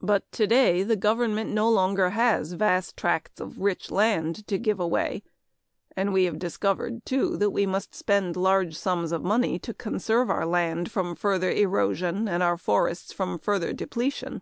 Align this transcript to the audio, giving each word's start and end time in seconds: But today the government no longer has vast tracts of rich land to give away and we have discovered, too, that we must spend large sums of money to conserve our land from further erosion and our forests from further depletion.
But 0.00 0.32
today 0.32 0.82
the 0.82 0.96
government 0.96 1.50
no 1.50 1.68
longer 1.68 2.08
has 2.16 2.54
vast 2.54 2.96
tracts 2.96 3.40
of 3.42 3.58
rich 3.60 3.90
land 3.90 4.46
to 4.46 4.56
give 4.56 4.80
away 4.80 5.22
and 5.94 6.14
we 6.14 6.24
have 6.24 6.38
discovered, 6.38 7.04
too, 7.04 7.36
that 7.36 7.50
we 7.50 7.66
must 7.66 7.94
spend 7.94 8.36
large 8.38 8.74
sums 8.74 9.12
of 9.12 9.22
money 9.22 9.58
to 9.58 9.74
conserve 9.74 10.30
our 10.30 10.46
land 10.46 10.90
from 10.90 11.14
further 11.14 11.50
erosion 11.50 12.26
and 12.26 12.42
our 12.42 12.56
forests 12.56 13.12
from 13.12 13.38
further 13.38 13.74
depletion. 13.74 14.40